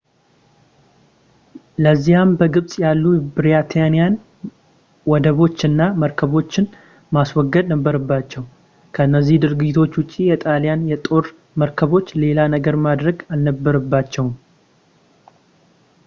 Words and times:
ለዚያም 1.83 2.29
በግብጽ 2.39 2.71
ያሉ 2.83 3.03
የብሪታኒያን 3.15 4.13
ወደቦች 5.11 5.57
እና 5.69 5.79
መርከቦችን 6.03 6.65
ማስወገድ 7.17 7.67
ነበረባቸው 7.73 8.45
ከነዚህ 8.97 9.41
ድርጊቶች 9.45 9.93
ውጪ 10.01 10.11
የጣልያን 10.31 10.89
የጦር 10.93 11.27
መርከቦች 11.63 12.09
ሌላ 12.25 12.39
ነገር 12.57 12.77
ማድረግ 12.89 13.17
አልነበረባቸውም 13.35 14.33